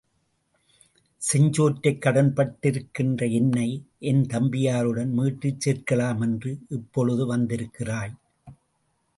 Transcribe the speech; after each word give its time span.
செஞ்சோற்றுக் 1.21 1.99
கடன்பட்டிருக்கின்ற 2.05 3.31
என்னை 3.31 3.67
என் 3.99 4.23
தம்பியருடன் 4.23 5.13
மீட்டுச் 5.17 5.61
சேர்க்கலாம் 5.65 6.21
என்று 6.21 6.53
இப்பொழுது 6.69 7.25
வந்திருக்கிறாய். 7.25 8.15